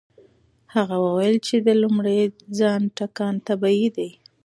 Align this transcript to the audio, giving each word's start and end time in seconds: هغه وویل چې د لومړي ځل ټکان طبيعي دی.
هغه 0.75 0.95
وویل 1.05 1.35
چې 1.47 1.55
د 1.67 1.69
لومړي 1.81 2.19
ځل 2.57 2.83
ټکان 2.97 3.35
طبيعي 3.47 3.89
دی. 3.97 4.09